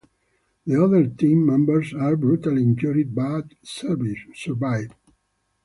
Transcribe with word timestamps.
The 0.65 0.83
other 0.83 1.05
team 1.05 1.45
members 1.45 1.93
are 1.93 2.15
brutally 2.15 2.63
injured 2.63 3.13
but 3.13 3.53
survive. 3.61 4.89